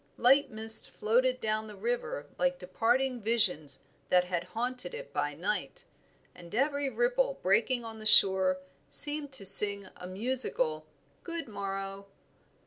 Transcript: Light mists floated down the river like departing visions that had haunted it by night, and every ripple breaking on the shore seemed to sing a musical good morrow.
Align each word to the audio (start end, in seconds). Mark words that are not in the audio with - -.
Light 0.17 0.49
mists 0.49 0.87
floated 0.87 1.39
down 1.39 1.67
the 1.67 1.75
river 1.75 2.25
like 2.39 2.57
departing 2.57 3.21
visions 3.21 3.83
that 4.09 4.23
had 4.23 4.45
haunted 4.45 4.95
it 4.95 5.13
by 5.13 5.35
night, 5.35 5.85
and 6.33 6.55
every 6.55 6.89
ripple 6.89 7.37
breaking 7.43 7.85
on 7.85 7.99
the 7.99 8.07
shore 8.07 8.57
seemed 8.89 9.31
to 9.33 9.45
sing 9.45 9.89
a 9.97 10.07
musical 10.07 10.87
good 11.23 11.47
morrow. 11.47 12.07